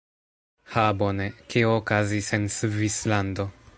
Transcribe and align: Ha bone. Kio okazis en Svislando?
Ha 0.75 0.85
bone. 1.01 1.27
Kio 1.55 1.69
okazis 1.81 2.31
en 2.39 2.49
Svislando? 2.57 3.47